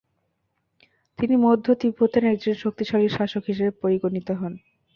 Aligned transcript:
তিনি 1.19 1.35
মধ্য 1.37 1.65
তিব্বতের 1.81 2.23
একজন 2.25 2.53
শক্তিশালী 2.55 3.07
শাসক 3.09 3.43
হিসেবে 3.47 3.71
পরিগণিত 3.81 4.27
হন। 4.31 4.53